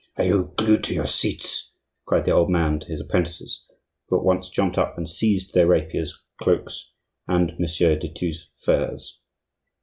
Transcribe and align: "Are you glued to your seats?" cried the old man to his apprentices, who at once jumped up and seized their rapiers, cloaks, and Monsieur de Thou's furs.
"Are 0.17 0.23
you 0.23 0.51
glued 0.57 0.83
to 0.85 0.95
your 0.95 1.05
seats?" 1.05 1.75
cried 2.05 2.25
the 2.25 2.31
old 2.31 2.49
man 2.49 2.79
to 2.79 2.87
his 2.87 2.99
apprentices, 3.01 3.63
who 4.07 4.17
at 4.17 4.23
once 4.25 4.49
jumped 4.49 4.75
up 4.75 4.97
and 4.97 5.07
seized 5.07 5.53
their 5.53 5.67
rapiers, 5.67 6.23
cloaks, 6.41 6.93
and 7.27 7.51
Monsieur 7.59 7.95
de 7.95 8.11
Thou's 8.11 8.49
furs. 8.57 9.21